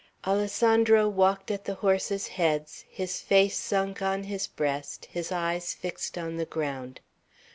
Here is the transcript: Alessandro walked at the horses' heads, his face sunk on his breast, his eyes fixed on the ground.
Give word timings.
Alessandro 0.25 1.07
walked 1.07 1.51
at 1.51 1.65
the 1.65 1.75
horses' 1.75 2.29
heads, 2.29 2.85
his 2.89 3.21
face 3.21 3.55
sunk 3.55 4.01
on 4.01 4.23
his 4.23 4.47
breast, 4.47 5.05
his 5.05 5.31
eyes 5.31 5.75
fixed 5.75 6.17
on 6.17 6.37
the 6.37 6.45
ground. 6.45 7.01